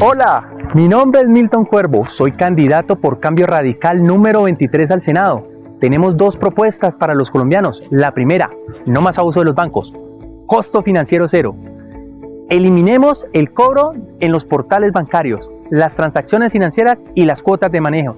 Hola, 0.00 0.50
mi 0.74 0.88
nombre 0.88 1.20
es 1.20 1.28
Milton 1.28 1.64
Cuervo, 1.64 2.08
soy 2.08 2.32
candidato 2.32 3.00
por 3.00 3.20
Cambio 3.20 3.46
Radical 3.46 4.02
número 4.02 4.42
23 4.42 4.90
al 4.90 5.02
Senado. 5.02 5.46
Tenemos 5.80 6.16
dos 6.16 6.36
propuestas 6.36 6.96
para 6.96 7.14
los 7.14 7.30
colombianos. 7.30 7.80
La 7.90 8.10
primera, 8.10 8.50
no 8.84 9.00
más 9.00 9.16
abuso 9.16 9.38
de 9.38 9.46
los 9.46 9.54
bancos. 9.54 9.94
Costo 10.46 10.82
financiero 10.82 11.28
cero. 11.28 11.54
Eliminemos 12.50 13.24
el 13.32 13.52
cobro 13.52 13.92
en 14.18 14.32
los 14.32 14.44
portales 14.44 14.90
bancarios, 14.92 15.48
las 15.70 15.94
transacciones 15.94 16.50
financieras 16.50 16.96
y 17.14 17.26
las 17.26 17.42
cuotas 17.42 17.70
de 17.70 17.80
manejo. 17.80 18.16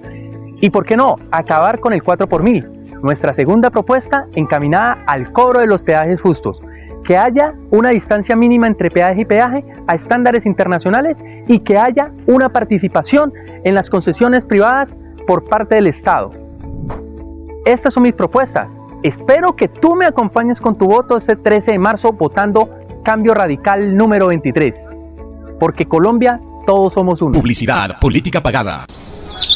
Y 0.61 0.69
por 0.69 0.85
qué 0.85 0.95
no, 0.95 1.17
acabar 1.31 1.79
con 1.79 1.91
el 1.91 2.03
4 2.03 2.29
por 2.29 2.43
mil. 2.43 2.69
Nuestra 3.01 3.33
segunda 3.33 3.71
propuesta 3.71 4.27
encaminada 4.35 4.99
al 5.07 5.33
cobro 5.33 5.59
de 5.59 5.65
los 5.65 5.81
peajes 5.81 6.21
justos. 6.21 6.61
Que 7.03 7.17
haya 7.17 7.55
una 7.71 7.89
distancia 7.89 8.35
mínima 8.35 8.67
entre 8.67 8.91
peaje 8.91 9.21
y 9.21 9.25
peaje 9.25 9.65
a 9.87 9.95
estándares 9.95 10.45
internacionales 10.45 11.17
y 11.47 11.59
que 11.59 11.79
haya 11.79 12.11
una 12.27 12.49
participación 12.49 13.33
en 13.63 13.73
las 13.73 13.89
concesiones 13.89 14.45
privadas 14.45 14.87
por 15.25 15.45
parte 15.45 15.75
del 15.75 15.87
Estado. 15.87 16.31
Estas 17.65 17.95
son 17.95 18.03
mis 18.03 18.13
propuestas. 18.13 18.69
Espero 19.01 19.55
que 19.55 19.67
tú 19.67 19.95
me 19.95 20.05
acompañes 20.05 20.59
con 20.59 20.77
tu 20.77 20.85
voto 20.85 21.17
este 21.17 21.35
13 21.35 21.71
de 21.71 21.79
marzo 21.79 22.11
votando 22.11 22.69
Cambio 23.03 23.33
Radical 23.33 23.97
número 23.97 24.27
23. 24.27 24.75
Porque 25.59 25.85
Colombia, 25.87 26.39
todos 26.67 26.93
somos 26.93 27.19
uno. 27.23 27.31
Publicidad, 27.31 27.99
política 27.99 28.41
pagada. 28.41 28.85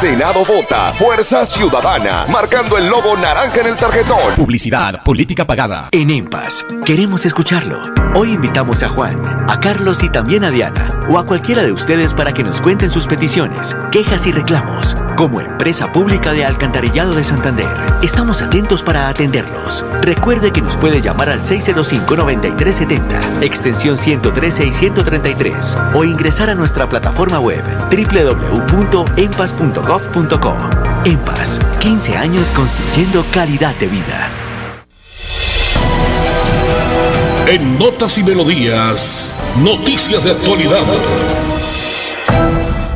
Senado 0.00 0.46
vota 0.46 0.94
Fuerza 0.94 1.44
Ciudadana, 1.44 2.24
marcando 2.32 2.78
el 2.78 2.86
logo 2.86 3.18
naranja 3.18 3.60
en 3.60 3.66
el 3.66 3.76
tarjetón. 3.76 4.34
Publicidad, 4.34 5.02
política 5.02 5.44
pagada. 5.44 5.90
En 5.92 6.08
EMPAS, 6.08 6.64
queremos 6.86 7.26
escucharlo. 7.26 7.92
Hoy 8.14 8.32
invitamos 8.32 8.82
a 8.82 8.88
Juan, 8.88 9.20
a 9.46 9.60
Carlos 9.60 10.02
y 10.02 10.08
también 10.08 10.42
a 10.42 10.50
Diana, 10.50 11.06
o 11.10 11.18
a 11.18 11.26
cualquiera 11.26 11.62
de 11.62 11.72
ustedes 11.72 12.14
para 12.14 12.32
que 12.32 12.42
nos 12.42 12.62
cuenten 12.62 12.88
sus 12.88 13.06
peticiones, 13.06 13.76
quejas 13.92 14.26
y 14.26 14.32
reclamos. 14.32 14.96
Como 15.20 15.40
empresa 15.42 15.92
pública 15.92 16.32
de 16.32 16.46
Alcantarillado 16.46 17.14
de 17.14 17.22
Santander, 17.22 17.68
estamos 18.02 18.40
atentos 18.40 18.82
para 18.82 19.06
atenderlos. 19.06 19.84
Recuerde 20.00 20.50
que 20.50 20.62
nos 20.62 20.78
puede 20.78 21.02
llamar 21.02 21.28
al 21.28 21.42
605-9370, 21.42 23.42
extensión 23.42 23.98
113 23.98 24.64
y 24.64 24.72
133, 24.72 25.76
o 25.92 26.06
ingresar 26.06 26.48
a 26.48 26.54
nuestra 26.54 26.88
plataforma 26.88 27.38
web 27.38 27.62
www.empas.gov.co. 27.90 30.56
EMPAS, 31.04 31.60
15 31.80 32.16
años 32.16 32.48
construyendo 32.52 33.22
calidad 33.30 33.76
de 33.76 33.88
vida. 33.88 34.30
En 37.46 37.78
Notas 37.78 38.16
y 38.16 38.22
Melodías, 38.22 39.34
noticias 39.58 40.24
de 40.24 40.30
actualidad. 40.30 40.80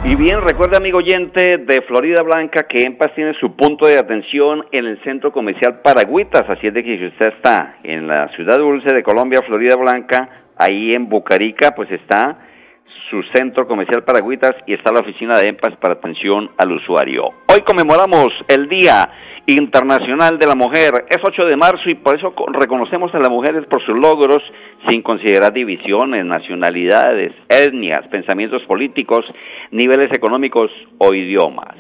Y 0.07 0.17
bien, 0.17 0.43
recuerda 0.43 0.77
amigo 0.77 0.99
oyente 0.99 1.57
de 1.57 1.81
Florida 1.81 2.23
Blanca 2.23 2.65
que 2.69 2.83
EMPAS 2.83 3.15
tiene 3.15 3.33
su 3.41 3.57
punto 3.57 3.87
de 3.87 3.99
atención 3.99 4.67
en 4.71 4.85
el 4.85 5.03
centro 5.03 5.33
comercial 5.33 5.81
Paragüitas, 5.81 6.45
así 6.47 6.67
es 6.67 6.75
de 6.75 6.85
que 6.85 6.99
si 6.99 7.07
usted 7.07 7.29
está 7.35 7.79
en 7.83 8.07
la 8.07 8.29
ciudad 8.37 8.59
dulce 8.59 8.95
de 8.95 9.03
Colombia, 9.03 9.41
Florida 9.47 9.77
Blanca, 9.77 10.29
ahí 10.59 10.95
en 10.95 11.09
Bucarica, 11.09 11.75
pues 11.75 11.91
está 11.91 12.37
su 13.09 13.23
centro 13.35 13.67
comercial 13.67 14.05
Paragüitas 14.05 14.53
y 14.67 14.75
está 14.75 14.93
la 14.93 15.01
oficina 15.01 15.39
de 15.39 15.49
EMPAS 15.49 15.77
para 15.77 15.95
atención 15.95 16.51
al 16.59 16.73
usuario. 16.73 17.25
Hoy 17.49 17.63
conmemoramos 17.67 18.29
el 18.49 18.69
Día 18.69 19.09
Internacional 19.47 20.39
de 20.39 20.47
la 20.47 20.55
Mujer. 20.55 21.07
Es 21.09 21.19
8 21.23 21.49
de 21.49 21.57
marzo 21.57 21.83
y 21.87 21.95
por 21.95 22.17
eso 22.17 22.35
reconocemos 22.53 23.15
a 23.15 23.19
las 23.19 23.31
mujeres 23.31 23.65
por 23.71 23.83
sus 23.85 23.95
logros 23.95 24.43
sin 24.89 25.03
considerar 25.03 25.53
divisiones, 25.53 26.25
nacionalidades, 26.25 27.33
etnias, 27.49 28.07
pensamientos 28.09 28.63
políticos, 28.65 29.25
niveles 29.71 30.13
económicos 30.13 30.71
o 30.99 31.15
idiomas. 31.15 31.77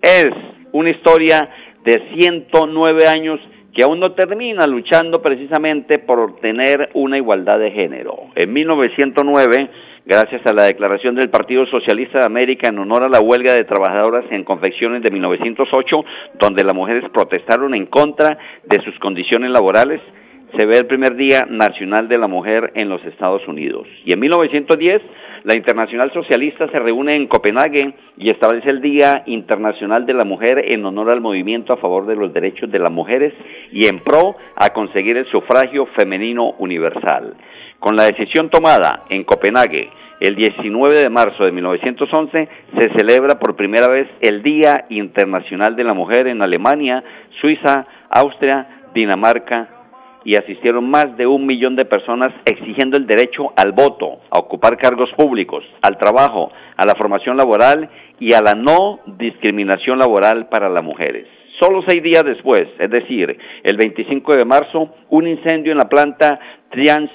Es 0.00 0.30
una 0.72 0.90
historia 0.90 1.48
de 1.84 2.02
109 2.14 3.06
años 3.06 3.40
que 3.74 3.82
aún 3.82 4.00
no 4.00 4.12
termina 4.12 4.66
luchando 4.66 5.22
precisamente 5.22 5.98
por 5.98 6.20
obtener 6.20 6.90
una 6.94 7.16
igualdad 7.16 7.58
de 7.58 7.70
género. 7.70 8.14
En 8.34 8.52
1909, 8.52 9.70
gracias 10.04 10.44
a 10.46 10.52
la 10.52 10.64
declaración 10.64 11.14
del 11.14 11.30
Partido 11.30 11.64
Socialista 11.66 12.18
de 12.18 12.26
América 12.26 12.68
en 12.68 12.78
honor 12.78 13.04
a 13.04 13.08
la 13.08 13.20
huelga 13.20 13.54
de 13.54 13.64
trabajadoras 13.64 14.24
en 14.30 14.44
confecciones 14.44 15.02
de 15.02 15.10
1908, 15.10 16.04
donde 16.38 16.64
las 16.64 16.74
mujeres 16.74 17.04
protestaron 17.12 17.74
en 17.74 17.86
contra 17.86 18.36
de 18.64 18.82
sus 18.84 18.98
condiciones 18.98 19.50
laborales, 19.50 20.00
se 20.56 20.66
ve 20.66 20.78
el 20.78 20.86
primer 20.86 21.16
Día 21.16 21.46
Nacional 21.48 22.08
de 22.08 22.18
la 22.18 22.28
Mujer 22.28 22.72
en 22.74 22.88
los 22.88 23.02
Estados 23.04 23.46
Unidos. 23.48 23.86
Y 24.04 24.12
en 24.12 24.20
1910, 24.20 25.02
la 25.44 25.56
Internacional 25.56 26.12
Socialista 26.12 26.68
se 26.68 26.78
reúne 26.78 27.16
en 27.16 27.26
Copenhague 27.26 27.94
y 28.16 28.30
establece 28.30 28.70
el 28.70 28.80
Día 28.80 29.22
Internacional 29.26 30.06
de 30.06 30.14
la 30.14 30.24
Mujer 30.24 30.62
en 30.66 30.84
honor 30.84 31.10
al 31.10 31.20
movimiento 31.20 31.72
a 31.72 31.78
favor 31.78 32.06
de 32.06 32.16
los 32.16 32.32
derechos 32.32 32.70
de 32.70 32.78
las 32.78 32.92
mujeres 32.92 33.32
y 33.72 33.86
en 33.86 34.00
pro 34.00 34.36
a 34.56 34.70
conseguir 34.70 35.16
el 35.16 35.26
sufragio 35.30 35.86
femenino 35.96 36.52
universal. 36.58 37.34
Con 37.78 37.96
la 37.96 38.04
decisión 38.04 38.50
tomada 38.50 39.04
en 39.08 39.24
Copenhague 39.24 39.90
el 40.22 40.36
19 40.36 40.94
de 40.94 41.10
marzo 41.10 41.42
de 41.42 41.50
1911 41.50 42.48
se 42.78 42.88
celebra 42.96 43.40
por 43.40 43.56
primera 43.56 43.88
vez 43.88 44.06
el 44.20 44.40
Día 44.44 44.84
Internacional 44.88 45.74
de 45.74 45.82
la 45.82 45.94
Mujer 45.94 46.28
en 46.28 46.42
Alemania, 46.42 47.02
Suiza, 47.40 47.86
Austria, 48.08 48.84
Dinamarca, 48.94 49.81
y 50.24 50.36
asistieron 50.36 50.88
más 50.88 51.16
de 51.16 51.26
un 51.26 51.46
millón 51.46 51.76
de 51.76 51.84
personas 51.84 52.28
exigiendo 52.44 52.96
el 52.96 53.06
derecho 53.06 53.52
al 53.56 53.72
voto, 53.72 54.20
a 54.30 54.38
ocupar 54.38 54.76
cargos 54.76 55.10
públicos, 55.16 55.64
al 55.82 55.98
trabajo, 55.98 56.52
a 56.76 56.86
la 56.86 56.94
formación 56.94 57.36
laboral 57.36 57.88
y 58.20 58.32
a 58.34 58.40
la 58.40 58.52
no 58.52 59.00
discriminación 59.06 59.98
laboral 59.98 60.48
para 60.48 60.68
las 60.68 60.84
mujeres. 60.84 61.26
Solo 61.60 61.82
seis 61.86 62.02
días 62.02 62.24
después, 62.24 62.62
es 62.78 62.90
decir, 62.90 63.36
el 63.62 63.76
25 63.76 64.36
de 64.36 64.44
marzo, 64.44 64.94
un 65.10 65.26
incendio 65.26 65.72
en 65.72 65.78
la 65.78 65.88
planta 65.88 66.38
Trians 66.70 67.10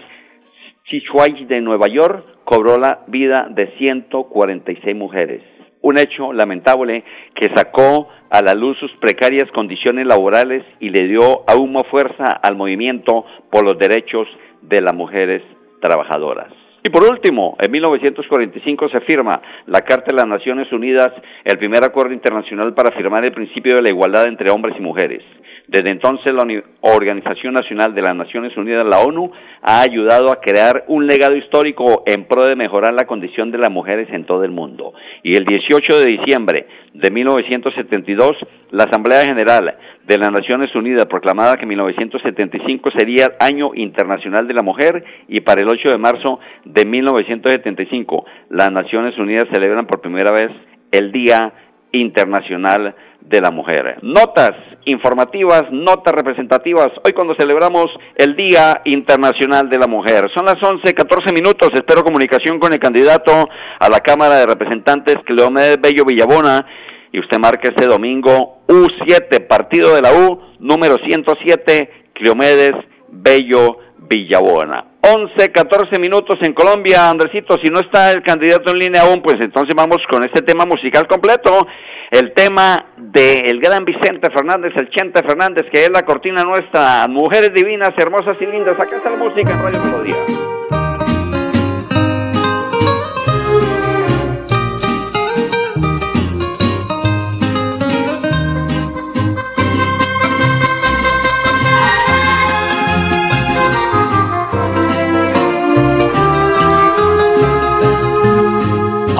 Chichuay 0.85 1.45
de 1.45 1.59
Nueva 1.59 1.87
York 1.87 2.23
cobró 2.45 2.77
la 2.77 2.99
vida 3.07 3.47
de 3.49 3.67
146 3.77 4.95
mujeres 4.95 5.56
un 5.87 5.97
hecho 5.97 6.33
lamentable 6.33 7.03
que 7.33 7.49
sacó 7.55 8.09
a 8.29 8.41
la 8.41 8.53
luz 8.53 8.77
sus 8.77 8.91
precarias 8.97 9.49
condiciones 9.51 10.05
laborales 10.05 10.63
y 10.81 10.89
le 10.89 11.07
dio 11.07 11.43
aún 11.47 11.71
más 11.71 11.87
fuerza 11.87 12.25
al 12.25 12.57
movimiento 12.57 13.25
por 13.49 13.63
los 13.63 13.77
derechos 13.79 14.27
de 14.61 14.81
las 14.81 14.93
mujeres 14.93 15.41
trabajadoras. 15.79 16.51
Y 16.83 16.89
por 16.89 17.09
último, 17.09 17.55
en 17.59 17.71
1945 17.71 18.89
se 18.89 18.99
firma 19.01 19.41
la 19.65 19.81
Carta 19.81 20.07
de 20.07 20.15
las 20.15 20.27
Naciones 20.27 20.71
Unidas, 20.73 21.11
el 21.45 21.57
primer 21.57 21.83
acuerdo 21.83 22.13
internacional 22.13 22.73
para 22.73 22.91
firmar 22.91 23.23
el 23.23 23.31
principio 23.31 23.77
de 23.77 23.81
la 23.81 23.89
igualdad 23.89 24.27
entre 24.27 24.51
hombres 24.51 24.75
y 24.77 24.81
mujeres. 24.81 25.23
Desde 25.67 25.91
entonces, 25.91 26.31
la 26.33 26.45
Organización 26.81 27.53
Nacional 27.53 27.93
de 27.93 28.01
las 28.01 28.15
Naciones 28.15 28.55
Unidas, 28.55 28.85
la 28.85 28.99
ONU, 28.99 29.31
ha 29.61 29.81
ayudado 29.81 30.31
a 30.31 30.39
crear 30.39 30.85
un 30.87 31.05
legado 31.05 31.35
histórico 31.35 32.03
en 32.05 32.23
pro 32.23 32.45
de 32.45 32.55
mejorar 32.55 32.93
la 32.93 33.05
condición 33.05 33.51
de 33.51 33.57
las 33.57 33.69
mujeres 33.69 34.07
en 34.11 34.25
todo 34.25 34.45
el 34.45 34.51
mundo. 34.51 34.93
Y 35.23 35.35
el 35.35 35.43
18 35.43 35.99
de 35.99 36.05
diciembre 36.05 36.67
de 36.93 37.11
1972, 37.11 38.37
la 38.71 38.85
Asamblea 38.85 39.25
General 39.25 39.75
de 40.05 40.17
las 40.17 40.31
Naciones 40.31 40.73
Unidas 40.73 41.05
proclamaba 41.05 41.57
que 41.57 41.65
1975 41.65 42.91
sería 42.91 43.33
Año 43.41 43.71
Internacional 43.75 44.47
de 44.47 44.53
la 44.53 44.63
Mujer 44.63 45.03
y 45.27 45.41
para 45.41 45.61
el 45.61 45.67
8 45.67 45.89
de 45.91 45.97
marzo 45.97 46.39
de 46.63 46.85
1975 46.85 48.25
las 48.51 48.71
Naciones 48.71 49.17
Unidas 49.17 49.49
celebran 49.53 49.85
por 49.85 49.99
primera 49.99 50.31
vez 50.31 50.49
el 50.91 51.11
Día 51.11 51.51
Internacional 51.91 52.95
de 53.21 53.41
la 53.41 53.51
Mujer. 53.51 53.99
Notas 54.01 54.51
informativas, 54.85 55.63
notas 55.71 56.13
representativas, 56.13 56.87
hoy 57.03 57.11
cuando 57.13 57.35
celebramos 57.37 57.87
el 58.15 58.35
Día 58.35 58.81
Internacional 58.85 59.69
de 59.69 59.77
la 59.77 59.87
Mujer. 59.87 60.29
Son 60.33 60.45
las 60.45 60.55
11, 60.61 60.93
14 60.93 61.33
minutos, 61.33 61.69
espero 61.73 62.03
comunicación 62.03 62.59
con 62.59 62.71
el 62.71 62.79
candidato 62.79 63.31
a 63.79 63.89
la 63.89 63.99
Cámara 63.99 64.35
de 64.35 64.47
Representantes, 64.47 65.17
Cleomedes 65.25 65.81
Bello 65.81 66.05
Villabona, 66.05 66.65
y 67.11 67.19
usted 67.19 67.39
marca 67.39 67.69
este 67.69 67.85
domingo 67.85 68.59
U7, 68.67 69.47
partido 69.47 69.95
de 69.95 70.01
la 70.01 70.13
U, 70.13 70.41
número 70.59 70.95
107, 71.05 72.11
Cleomedes 72.13 72.73
Bello 73.09 73.79
Villabona. 73.99 74.85
11, 75.01 75.51
14 75.51 75.99
minutos 75.99 76.37
en 76.41 76.53
Colombia, 76.53 77.09
Andresito, 77.09 77.55
si 77.63 77.71
no 77.71 77.79
está 77.79 78.11
el 78.11 78.21
candidato 78.21 78.71
en 78.71 78.79
línea 78.79 79.03
aún, 79.03 79.21
pues 79.21 79.35
entonces 79.39 79.73
vamos 79.75 79.99
con 80.09 80.23
este 80.23 80.41
tema 80.41 80.65
musical 80.65 81.07
completo, 81.07 81.67
el 82.11 82.33
tema 82.33 82.77
del 82.97 83.59
gran 83.59 83.85
Vicente 83.85 84.29
Fernández, 84.29 84.73
el 84.75 84.89
Chente 84.89 85.21
Fernández, 85.23 85.65
que 85.71 85.85
es 85.85 85.89
la 85.89 86.03
cortina 86.03 86.43
nuestra, 86.43 87.07
mujeres 87.07 87.53
divinas, 87.53 87.91
hermosas 87.97 88.37
y 88.39 88.45
lindas, 88.45 88.75
acá 88.79 88.97
está 88.97 89.09
la 89.09 89.17
música 89.17 89.51
en 89.51 89.61
Radio 89.61 89.79
Melodía. 89.81 90.46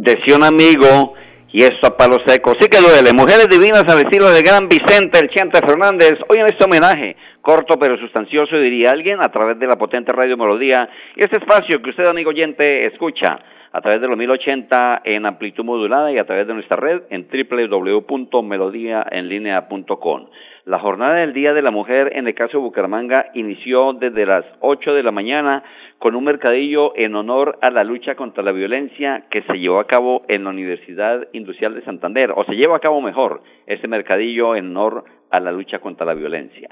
decía 0.00 0.36
un 0.36 0.44
amigo, 0.44 1.14
y 1.52 1.62
esto 1.62 1.88
a 1.88 1.96
palo 1.96 2.18
seco, 2.26 2.54
sí 2.58 2.68
que 2.68 2.78
duele, 2.78 3.12
mujeres 3.12 3.48
divinas 3.50 3.84
al 3.88 3.98
estilo 3.98 4.30
del 4.30 4.42
gran 4.42 4.66
Vicente, 4.68 5.18
el 5.18 5.28
Chente 5.28 5.60
Fernández, 5.60 6.14
hoy 6.28 6.38
en 6.38 6.46
este 6.46 6.64
homenaje, 6.64 7.16
corto 7.42 7.78
pero 7.78 7.98
sustancioso, 7.98 8.56
diría 8.56 8.92
alguien, 8.92 9.20
a 9.20 9.30
través 9.30 9.58
de 9.58 9.66
la 9.66 9.76
potente 9.76 10.10
radio 10.12 10.38
Melodía, 10.38 10.88
y 11.16 11.22
este 11.22 11.36
espacio 11.36 11.82
que 11.82 11.90
usted, 11.90 12.06
amigo 12.06 12.30
oyente, 12.30 12.86
escucha 12.86 13.38
a 13.72 13.80
través 13.82 14.00
de 14.00 14.08
los 14.08 14.16
1080 14.16 15.02
en 15.04 15.26
amplitud 15.26 15.64
modulada 15.64 16.10
y 16.10 16.16
a 16.18 16.24
través 16.24 16.46
de 16.46 16.54
nuestra 16.54 16.76
red 16.76 17.02
en 17.10 17.28
www.melodiaenlinea.com. 17.28 20.28
La 20.66 20.78
jornada 20.78 21.14
del 21.14 21.32
Día 21.32 21.54
de 21.54 21.62
la 21.62 21.70
Mujer 21.70 22.12
en 22.14 22.26
el 22.26 22.34
caso 22.34 22.58
de 22.58 22.64
Bucaramanga 22.64 23.30
inició 23.32 23.94
desde 23.94 24.26
las 24.26 24.44
8 24.60 24.92
de 24.92 25.02
la 25.02 25.10
mañana 25.10 25.64
con 25.98 26.14
un 26.14 26.24
mercadillo 26.24 26.94
en 26.96 27.14
honor 27.14 27.58
a 27.62 27.70
la 27.70 27.82
lucha 27.82 28.14
contra 28.14 28.42
la 28.42 28.52
violencia 28.52 29.24
que 29.30 29.40
se 29.42 29.58
llevó 29.58 29.80
a 29.80 29.86
cabo 29.86 30.22
en 30.28 30.44
la 30.44 30.50
Universidad 30.50 31.28
Industrial 31.32 31.74
de 31.74 31.82
Santander, 31.82 32.32
o 32.36 32.44
se 32.44 32.56
lleva 32.56 32.76
a 32.76 32.80
cabo 32.80 33.00
mejor, 33.00 33.42
este 33.66 33.88
mercadillo 33.88 34.54
en 34.54 34.76
honor 34.76 35.04
a 35.30 35.40
la 35.40 35.50
lucha 35.50 35.78
contra 35.78 36.04
la 36.04 36.12
violencia. 36.12 36.68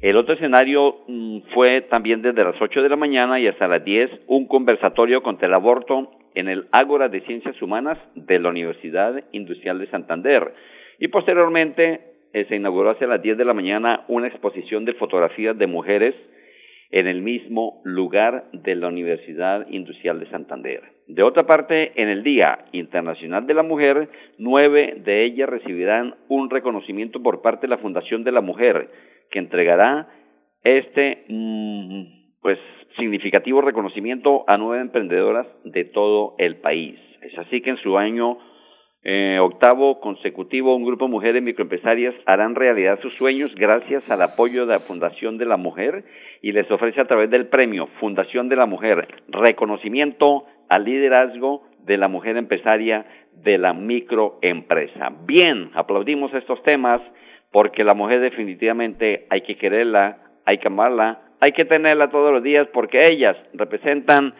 El 0.00 0.16
otro 0.16 0.34
escenario 0.34 0.96
mm, 1.06 1.38
fue 1.54 1.82
también 1.82 2.22
desde 2.22 2.42
las 2.42 2.60
8 2.60 2.82
de 2.82 2.88
la 2.88 2.96
mañana 2.96 3.38
y 3.38 3.46
hasta 3.46 3.68
las 3.68 3.84
10 3.84 4.10
un 4.26 4.48
conversatorio 4.48 5.22
contra 5.22 5.46
el 5.46 5.54
aborto 5.54 6.10
en 6.34 6.48
el 6.48 6.66
Ágora 6.72 7.08
de 7.08 7.20
Ciencias 7.20 7.60
Humanas 7.62 7.98
de 8.16 8.40
la 8.40 8.48
Universidad 8.48 9.24
Industrial 9.30 9.78
de 9.78 9.88
Santander. 9.90 10.54
Y 10.98 11.08
posteriormente 11.08 12.07
eh, 12.32 12.44
se 12.48 12.56
inauguró 12.56 12.90
hacia 12.90 13.06
las 13.06 13.22
10 13.22 13.38
de 13.38 13.44
la 13.44 13.54
mañana 13.54 14.04
una 14.08 14.28
exposición 14.28 14.84
de 14.84 14.94
fotografías 14.94 15.56
de 15.56 15.66
mujeres 15.66 16.14
en 16.90 17.06
el 17.06 17.20
mismo 17.20 17.80
lugar 17.84 18.44
de 18.52 18.74
la 18.74 18.88
Universidad 18.88 19.66
Industrial 19.68 20.18
de 20.20 20.30
Santander. 20.30 20.82
De 21.06 21.22
otra 21.22 21.46
parte, 21.46 21.92
en 22.00 22.08
el 22.08 22.22
Día 22.22 22.66
Internacional 22.72 23.46
de 23.46 23.54
la 23.54 23.62
Mujer, 23.62 24.08
nueve 24.38 24.96
de 25.04 25.24
ellas 25.24 25.48
recibirán 25.48 26.14
un 26.28 26.50
reconocimiento 26.50 27.22
por 27.22 27.42
parte 27.42 27.66
de 27.66 27.70
la 27.70 27.78
Fundación 27.78 28.24
de 28.24 28.32
la 28.32 28.40
Mujer, 28.40 28.88
que 29.30 29.38
entregará 29.38 30.08
este 30.64 31.24
mm, 31.28 32.40
pues 32.40 32.58
significativo 32.98 33.60
reconocimiento 33.60 34.44
a 34.46 34.56
nueve 34.56 34.82
emprendedoras 34.82 35.46
de 35.64 35.84
todo 35.84 36.34
el 36.38 36.56
país. 36.56 36.98
Es 37.22 37.38
así 37.38 37.60
que 37.60 37.70
en 37.70 37.78
su 37.78 37.98
año 37.98 38.38
eh, 39.04 39.38
octavo 39.40 40.00
consecutivo, 40.00 40.74
un 40.74 40.84
grupo 40.84 41.06
de 41.06 41.12
mujeres 41.12 41.42
microempresarias 41.42 42.14
harán 42.26 42.56
realidad 42.56 42.98
sus 43.00 43.14
sueños 43.14 43.54
gracias 43.54 44.10
al 44.10 44.22
apoyo 44.22 44.66
de 44.66 44.72
la 44.74 44.80
Fundación 44.80 45.38
de 45.38 45.46
la 45.46 45.56
Mujer 45.56 46.04
y 46.42 46.52
les 46.52 46.68
ofrece 46.70 47.00
a 47.00 47.06
través 47.06 47.30
del 47.30 47.46
premio 47.46 47.86
Fundación 48.00 48.48
de 48.48 48.56
la 48.56 48.66
Mujer 48.66 49.08
reconocimiento 49.28 50.46
al 50.68 50.84
liderazgo 50.84 51.62
de 51.84 51.96
la 51.96 52.08
mujer 52.08 52.36
empresaria 52.36 53.06
de 53.32 53.56
la 53.56 53.72
microempresa. 53.72 55.12
Bien, 55.26 55.70
aplaudimos 55.74 56.34
estos 56.34 56.62
temas 56.62 57.00
porque 57.52 57.84
la 57.84 57.94
mujer 57.94 58.20
definitivamente 58.20 59.26
hay 59.30 59.42
que 59.42 59.56
quererla, 59.56 60.18
hay 60.44 60.58
que 60.58 60.68
amarla, 60.68 61.22
hay 61.40 61.52
que 61.52 61.64
tenerla 61.64 62.10
todos 62.10 62.32
los 62.32 62.42
días 62.42 62.66
porque 62.72 63.06
ellas 63.06 63.36
representan 63.54 64.34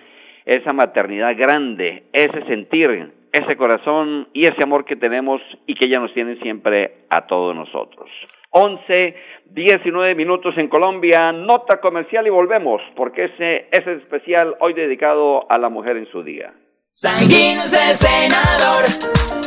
esa 0.44 0.72
maternidad 0.72 1.36
grande, 1.36 2.04
ese 2.12 2.44
sentir, 2.46 3.12
ese 3.32 3.56
corazón 3.56 4.28
y 4.32 4.46
ese 4.46 4.62
amor 4.62 4.84
que 4.84 4.96
tenemos 4.96 5.40
y 5.66 5.74
que 5.74 5.86
ella 5.86 6.00
nos 6.00 6.12
tiene 6.14 6.36
siempre 6.40 7.04
a 7.10 7.26
todos 7.26 7.54
nosotros. 7.54 8.08
11, 8.50 9.14
19 9.50 10.14
minutos 10.14 10.56
en 10.56 10.68
Colombia, 10.68 11.32
nota 11.32 11.80
comercial 11.80 12.26
y 12.26 12.30
volvemos 12.30 12.80
porque 12.96 13.24
ese, 13.24 13.68
ese 13.72 13.92
es 13.92 14.02
especial 14.02 14.56
hoy 14.60 14.72
dedicado 14.72 15.50
a 15.50 15.58
la 15.58 15.68
mujer 15.68 15.96
en 15.96 16.06
su 16.06 16.22
día. 16.22 16.52
Sanguinos 16.90 17.72
el 17.74 17.94
senador, 17.94 18.82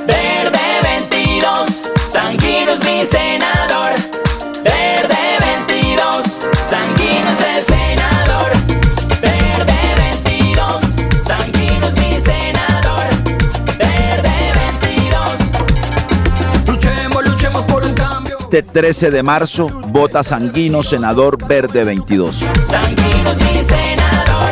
verde 0.07 0.59
22, 0.83 1.91
Sanguinos 2.07 2.79
mi 2.85 3.03
senador, 3.03 3.60
Este 18.53 18.63
13 18.63 19.11
de 19.11 19.23
marzo, 19.23 19.69
vota 19.93 20.23
Sanguino 20.23 20.83
Senador 20.83 21.37
Verde 21.47 21.85
22. 21.85 22.43
Sanguinos 22.65 23.41
mi 23.43 23.63
senador, 23.63 24.49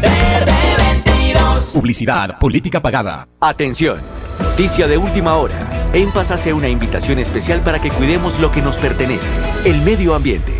verde 0.00 0.52
22. 0.78 1.72
Publicidad, 1.74 2.38
política 2.38 2.80
pagada. 2.80 3.28
Atención, 3.38 3.98
noticia 4.42 4.88
de 4.88 4.96
última 4.96 5.34
hora. 5.34 5.90
En 5.92 6.10
Paz 6.10 6.30
hace 6.30 6.54
una 6.54 6.70
invitación 6.70 7.18
especial 7.18 7.60
para 7.60 7.82
que 7.82 7.90
cuidemos 7.90 8.38
lo 8.38 8.50
que 8.50 8.62
nos 8.62 8.78
pertenece, 8.78 9.28
el 9.66 9.82
medio 9.82 10.14
ambiente. 10.14 10.54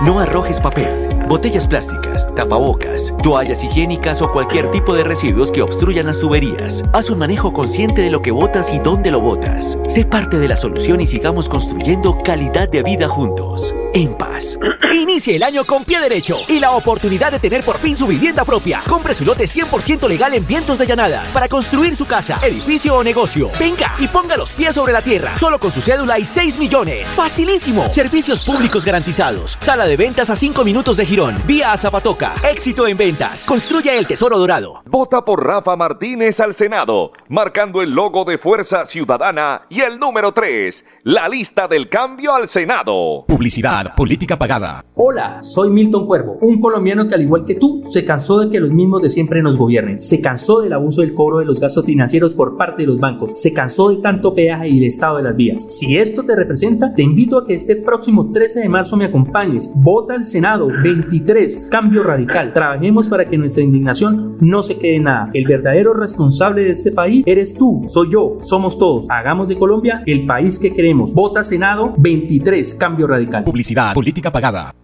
No 0.00 0.18
arrojes 0.18 0.58
papel, 0.62 1.15
botellas 1.28 1.66
plásticas, 1.66 2.32
tapabocas, 2.34 3.12
toallas 3.22 3.62
higiénicas 3.62 4.22
o 4.22 4.30
cualquier 4.30 4.70
tipo 4.70 4.94
de 4.94 5.04
residuos 5.04 5.50
que 5.50 5.62
obstruyan 5.62 6.06
las 6.06 6.20
tuberías. 6.20 6.82
Haz 6.92 7.10
un 7.10 7.18
manejo 7.18 7.52
consciente 7.52 8.02
de 8.02 8.10
lo 8.10 8.22
que 8.22 8.30
botas 8.30 8.72
y 8.72 8.78
dónde 8.78 9.10
lo 9.10 9.20
botas. 9.20 9.78
Sé 9.88 10.04
parte 10.04 10.38
de 10.38 10.48
la 10.48 10.56
solución 10.56 11.00
y 11.00 11.06
sigamos 11.06 11.48
construyendo 11.48 12.22
calidad 12.22 12.68
de 12.68 12.82
vida 12.82 13.08
juntos. 13.08 13.74
En 13.94 14.14
paz. 14.14 14.58
Inicie 14.92 15.36
el 15.36 15.42
año 15.42 15.64
con 15.64 15.84
pie 15.84 16.00
derecho 16.00 16.38
y 16.48 16.58
la 16.60 16.72
oportunidad 16.72 17.32
de 17.32 17.38
tener 17.38 17.62
por 17.64 17.78
fin 17.78 17.96
su 17.96 18.06
vivienda 18.06 18.44
propia. 18.44 18.82
Compre 18.88 19.14
su 19.14 19.24
lote 19.24 19.44
100% 19.44 20.08
legal 20.08 20.34
en 20.34 20.46
Vientos 20.46 20.78
de 20.78 20.86
Llanadas 20.86 21.32
para 21.32 21.48
construir 21.48 21.96
su 21.96 22.06
casa, 22.06 22.38
edificio 22.42 22.94
o 22.94 23.04
negocio. 23.04 23.50
Venga 23.58 23.94
y 23.98 24.08
ponga 24.08 24.36
los 24.36 24.52
pies 24.52 24.74
sobre 24.74 24.92
la 24.92 25.02
tierra. 25.02 25.36
Solo 25.36 25.58
con 25.58 25.72
su 25.72 25.80
cédula 25.80 26.18
y 26.18 26.26
6 26.26 26.58
millones. 26.58 27.10
Facilísimo. 27.10 27.90
Servicios 27.90 28.42
públicos 28.42 28.84
garantizados. 28.84 29.56
Sala 29.60 29.86
de 29.86 29.96
ventas 29.96 30.30
a 30.30 30.36
5 30.36 30.64
minutos 30.64 30.96
de 30.96 31.06
Girón. 31.16 31.34
Vía 31.46 31.72
a 31.72 31.78
Zapatoca. 31.78 32.34
Éxito 32.46 32.86
en 32.86 32.94
ventas. 32.94 33.46
Construya 33.46 33.96
el 33.96 34.06
tesoro 34.06 34.38
dorado. 34.38 34.82
Vota 34.84 35.24
por 35.24 35.46
Rafa 35.46 35.74
Martínez 35.74 36.40
al 36.40 36.52
Senado, 36.52 37.12
marcando 37.30 37.80
el 37.80 37.90
logo 37.92 38.26
de 38.26 38.36
Fuerza 38.36 38.84
Ciudadana 38.84 39.62
y 39.70 39.80
el 39.80 39.98
número 39.98 40.32
3, 40.32 40.84
la 41.04 41.26
lista 41.26 41.68
del 41.68 41.88
cambio 41.88 42.34
al 42.34 42.48
Senado. 42.48 43.24
Publicidad, 43.26 43.94
política 43.94 44.38
pagada. 44.38 44.84
Hola, 44.94 45.40
soy 45.40 45.70
Milton 45.70 46.06
Cuervo, 46.06 46.36
un 46.42 46.60
colombiano 46.60 47.08
que 47.08 47.14
al 47.14 47.22
igual 47.22 47.46
que 47.46 47.54
tú 47.54 47.80
se 47.82 48.04
cansó 48.04 48.40
de 48.40 48.50
que 48.50 48.60
los 48.60 48.70
mismos 48.70 49.00
de 49.00 49.08
siempre 49.08 49.42
nos 49.42 49.56
gobiernen, 49.56 50.00
se 50.00 50.20
cansó 50.20 50.60
del 50.60 50.74
abuso 50.74 51.00
del 51.00 51.14
cobro 51.14 51.38
de 51.38 51.46
los 51.46 51.60
gastos 51.60 51.86
financieros 51.86 52.34
por 52.34 52.58
parte 52.58 52.82
de 52.82 52.88
los 52.88 53.00
bancos, 53.00 53.32
se 53.40 53.54
cansó 53.54 53.88
de 53.88 54.02
tanto 54.02 54.34
peaje 54.34 54.68
y 54.68 54.78
el 54.78 54.84
estado 54.84 55.16
de 55.16 55.22
las 55.22 55.36
vías. 55.36 55.64
Si 55.78 55.96
esto 55.96 56.24
te 56.24 56.36
representa, 56.36 56.92
te 56.92 57.02
invito 57.02 57.38
a 57.38 57.44
que 57.44 57.54
este 57.54 57.76
próximo 57.76 58.30
13 58.32 58.60
de 58.60 58.68
marzo 58.68 58.98
me 58.98 59.06
acompañes. 59.06 59.72
Vota 59.74 60.12
al 60.12 60.26
Senado 60.26 60.68
23, 61.08 61.68
cambio 61.70 62.02
radical. 62.02 62.52
Trabajemos 62.52 63.06
para 63.06 63.26
que 63.26 63.38
nuestra 63.38 63.62
indignación 63.62 64.36
no 64.40 64.62
se 64.62 64.76
quede 64.76 64.98
nada. 64.98 65.30
El 65.32 65.46
verdadero 65.46 65.94
responsable 65.94 66.64
de 66.64 66.70
este 66.70 66.90
país 66.90 67.24
eres 67.26 67.54
tú, 67.54 67.84
soy 67.86 68.10
yo, 68.12 68.38
somos 68.40 68.76
todos. 68.76 69.06
Hagamos 69.08 69.46
de 69.46 69.56
Colombia 69.56 70.02
el 70.06 70.26
país 70.26 70.58
que 70.58 70.72
queremos. 70.72 71.14
Vota 71.14 71.44
Senado 71.44 71.94
23, 71.96 72.74
cambio 72.74 73.06
radical. 73.06 73.44
Publicidad, 73.44 73.94
política 73.94 74.32
pagada. 74.32 74.74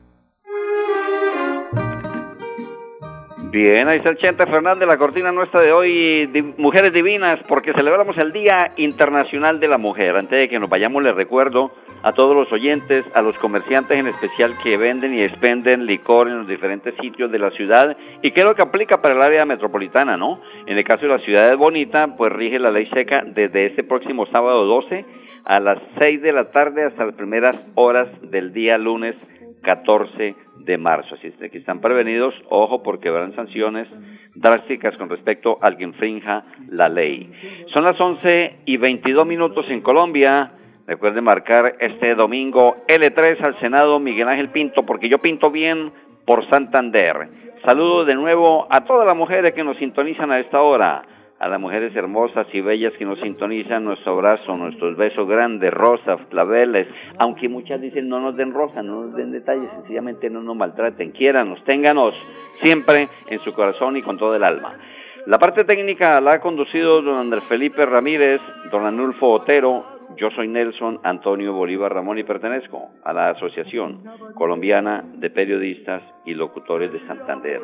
Bien, 3.53 3.87
ahí 3.87 3.99
está 3.99 4.09
el 4.09 4.17
Chente 4.17 4.47
Fernández, 4.47 4.89
la 4.89 4.97
cortina 4.97 5.31
nuestra 5.31 5.61
de 5.61 5.73
hoy, 5.73 6.27
Mujeres 6.57 6.91
Divinas, 6.91 7.39
porque 7.47 7.75
celebramos 7.75 8.17
el 8.17 8.33
Día 8.33 8.73
Internacional 8.79 9.61
de 9.61 9.69
la 9.69 9.77
Mujer. 9.77 10.17
Antes 10.17 10.39
de 10.39 10.49
que 10.49 10.59
nos 10.59 10.71
vayamos, 10.71 11.03
les 11.03 11.15
recuerdo 11.15 11.71
a 12.03 12.15
todos 12.15 12.35
los 12.35 12.51
oyentes, 12.51 13.05
a 13.13 13.21
los 13.21 13.37
comerciantes 13.37 14.01
en 14.01 14.07
especial 14.07 14.55
que 14.63 14.79
venden 14.79 15.13
y 15.13 15.21
expenden 15.21 15.85
licor 15.85 16.29
en 16.29 16.39
los 16.39 16.49
diferentes 16.49 16.95
sitios 16.99 17.31
de 17.31 17.39
la 17.39 17.51
ciudad, 17.51 17.95
y 18.23 18.31
que 18.31 18.41
es 18.41 18.47
lo 18.47 18.55
que 18.55 18.63
aplica 18.63 19.03
para 19.03 19.15
el 19.15 19.21
área 19.21 19.45
metropolitana, 19.45 20.17
¿no? 20.17 20.41
En 20.65 20.79
el 20.79 20.85
caso 20.85 21.03
de 21.03 21.09
la 21.09 21.19
ciudad 21.19 21.51
de 21.51 21.55
Bonita, 21.55 22.17
pues 22.17 22.33
rige 22.33 22.59
la 22.59 22.71
ley 22.71 22.89
seca 22.95 23.23
desde 23.27 23.67
este 23.67 23.85
próximo 23.85 24.25
sábado 24.25 24.65
12 24.65 25.05
a 25.45 25.61
las 25.61 25.79
6 26.01 26.23
de 26.23 26.33
la 26.33 26.51
tarde 26.51 26.87
hasta 26.87 27.05
las 27.05 27.17
primeras 27.17 27.71
horas 27.75 28.09
del 28.23 28.55
día 28.55 28.79
lunes 28.79 29.15
14 29.63 30.35
de 30.67 30.79
marzo. 30.79 31.15
Así 31.15 31.31
que 31.31 31.59
están 31.59 31.81
prevenidos, 31.81 32.35
ojo, 32.49 32.83
porque 32.83 33.09
habrán 33.09 33.35
sanciones 33.35 33.89
drásticas 34.35 34.97
con 34.97 35.09
respecto 35.09 35.59
al 35.61 35.77
que 35.77 35.85
infrinja 35.85 36.45
la 36.69 36.89
ley. 36.89 37.33
Son 37.67 37.85
las 37.85 37.99
11 38.01 38.61
y 38.67 38.77
22 38.77 39.27
minutos 39.27 39.67
en 39.71 39.81
Colombia. 39.81 40.53
Recuerden 40.87 41.25
marcar 41.25 41.77
este 41.81 42.15
domingo 42.15 42.77
L3 42.89 43.41
al 43.41 43.59
Senado 43.61 43.99
Miguel 44.01 44.29
Ángel 44.29 44.51
Pinto, 44.51 44.85
porque 44.85 45.09
yo 45.09 45.19
pinto 45.19 45.51
bien 45.51 45.93
por 46.27 46.47
Santander. 46.49 47.29
Saludos 47.65 48.09
de 48.09 48.15
nuevo 48.15 48.67
a 48.69 48.85
todas 48.85 49.07
las 49.07 49.17
mujeres 49.17 49.55
que 49.55 49.63
nos 49.63 49.77
sintonizan 49.79 50.33
a 50.33 50.41
esta 50.41 50.63
hora 50.63 51.03
a 51.43 51.49
las 51.49 51.61
mujeres 51.61 51.95
hermosas 51.97 52.47
y 52.53 52.61
bellas 52.61 52.93
que 52.97 53.05
nos 53.05 53.19
sintonizan, 53.19 53.83
nuestro 53.83 54.13
abrazo, 54.13 54.57
nuestros 54.57 54.97
besos 54.97 55.27
grandes, 55.27 55.75
rosas, 55.75 56.21
claveles, 56.31 56.87
aunque 57.19 57.49
muchas 57.49 57.81
dicen 57.81 58.09
no 58.09 58.21
nos 58.21 58.37
den 58.37 58.55
rosa, 58.55 58.81
no 58.81 59.07
nos 59.07 59.17
den 59.17 59.33
detalles, 59.33 59.69
sencillamente 59.73 60.31
no 60.31 60.39
nos 60.41 60.55
maltraten, 60.55 61.11
quiéranos, 61.11 61.63
ténganos 61.65 62.15
siempre 62.63 63.09
en 63.27 63.41
su 63.41 63.53
corazón 63.55 63.97
y 63.97 64.03
con 64.03 64.19
todo 64.19 64.37
el 64.37 64.45
alma. 64.45 64.79
La 65.27 65.41
parte 65.41 65.65
técnica 65.65 66.21
la 66.21 66.35
ha 66.35 66.41
conducido 66.41 67.03
don 67.03 67.19
Andrés 67.19 67.43
Felipe 67.49 67.85
Ramírez, 67.87 68.41
don 68.71 68.87
Anulfo 68.87 69.33
Otero, 69.33 69.85
yo 70.17 70.31
soy 70.31 70.49
Nelson 70.49 71.01
Antonio 71.03 71.53
Bolívar 71.53 71.93
Ramón 71.93 72.19
y 72.19 72.25
pertenezco 72.25 72.91
a 73.05 73.13
la 73.13 73.31
Asociación 73.31 74.03
Colombiana 74.35 75.05
de 75.15 75.31
Periodistas 75.31 76.03
y 76.25 76.35
Locutores 76.35 76.93
de 76.93 77.01
Santander. 77.07 77.61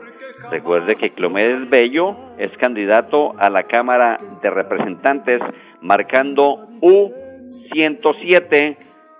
Recuerde 0.50 0.96
que 0.96 1.10
Clomedes 1.10 1.68
Bello 1.70 2.16
es 2.38 2.50
candidato 2.58 3.34
a 3.38 3.50
la 3.50 3.64
Cámara 3.64 4.18
de 4.42 4.50
Representantes 4.50 5.40
marcando 5.80 6.68
U107, 6.80 8.76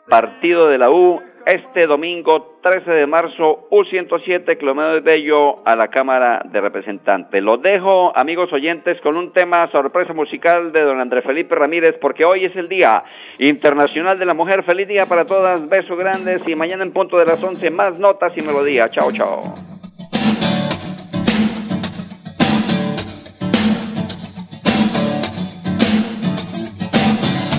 partido 0.09 0.69
de 0.69 0.79
la 0.79 0.91
U, 0.91 1.21
este 1.47 1.87
domingo 1.87 2.59
13 2.63 2.91
de 2.91 3.07
marzo, 3.07 3.69
U107, 3.71 4.59
Clomedes 4.59 5.03
Bello 5.03 5.67
a 5.67 5.77
la 5.77 5.89
Cámara 5.89 6.43
de 6.45 6.61
Representantes. 6.61 7.43
Los 7.43 7.63
dejo, 7.63 8.17
amigos 8.17 8.53
oyentes, 8.53 9.01
con 9.01 9.17
un 9.17 9.33
tema 9.33 9.71
sorpresa 9.71 10.13
musical 10.13 10.73
de 10.73 10.83
don 10.83 11.01
Andrés 11.01 11.25
Felipe 11.25 11.55
Ramírez, 11.55 11.97
porque 12.01 12.25
hoy 12.25 12.45
es 12.45 12.57
el 12.57 12.69
Día 12.69 13.03
Internacional 13.39 14.19
de 14.19 14.27
la 14.27 14.35
Mujer. 14.35 14.63
Feliz 14.65 14.89
día 14.89 15.07
para 15.07 15.25
todas, 15.25 15.69
besos 15.69 15.99
grandes 15.99 16.47
y 16.47 16.55
mañana 16.55 16.83
en 16.83 16.93
punto 16.93 17.19
de 17.19 17.27
las 17.27 17.43
11 17.43 17.71
más 17.71 17.99
notas 17.99 18.33
y 18.37 18.43
melodía. 18.43 18.89
Chao, 18.91 19.11
chao. 19.13 19.55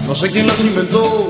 No 0.10 0.16
sé 0.16 0.32
quién 0.32 0.48
las 0.48 0.60
inventó, 0.66 1.30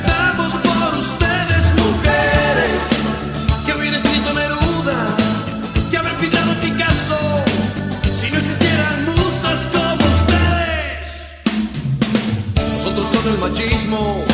Inventamos 0.00 0.52
por 0.52 0.98
ustedes, 0.98 1.64
mujeres. 1.76 2.80
Que 3.64 3.72
hubiera 3.74 3.96
escrito 3.96 4.32
Neruda, 4.32 5.16
que 5.90 5.96
haber 5.96 6.14
pintado 6.14 6.54
Picasso. 6.60 7.44
Si 8.14 8.30
no 8.30 8.38
existieran 8.38 9.04
musas 9.04 9.60
como 9.72 10.04
ustedes. 10.16 11.08
Nosotros 12.84 13.06
con 13.14 13.32
el 13.32 13.38
machismo, 13.38 14.24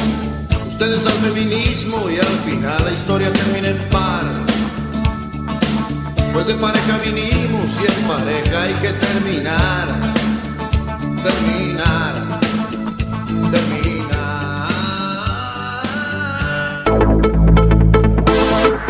ustedes 0.69 1.05
al 1.05 1.13
feminismo. 1.13 2.11
Y 2.11 2.19
al 2.19 2.39
final 2.49 2.85
la 2.85 2.93
historia 2.93 3.33
termina 3.33 3.69
en 3.69 3.89
par. 3.89 4.25
Pues 6.33 6.47
de 6.47 6.55
pareja 6.55 6.99
vinimos 7.03 7.71
y 7.81 7.87
en 7.87 8.09
pareja 8.09 8.63
hay 8.63 8.75
que 8.75 8.93
terminar, 8.93 9.89
terminar. 11.23 12.36